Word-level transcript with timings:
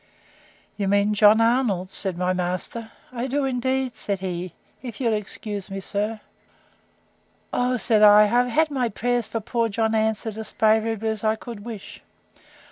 You 0.77 0.87
mean 0.87 1.13
John 1.13 1.39
Arnold? 1.39 1.91
said 1.91 2.17
my 2.17 2.33
master. 2.33 2.91
I 3.13 3.27
do, 3.27 3.45
indeed, 3.45 3.93
said 3.95 4.19
he, 4.19 4.53
if 4.81 4.99
you'll 4.99 5.13
excuse 5.13 5.69
me, 5.69 5.79
sir. 5.79 6.21
O, 7.53 7.77
said 7.77 8.01
I, 8.01 8.23
I 8.23 8.25
have 8.25 8.47
had 8.47 8.71
my 8.71 8.89
prayer 8.89 9.21
for 9.21 9.39
poor 9.39 9.69
John 9.69 9.93
answered, 9.93 10.39
as 10.39 10.49
favourably 10.49 11.09
as 11.09 11.23
I 11.23 11.35
could 11.35 11.63
wish. 11.63 12.01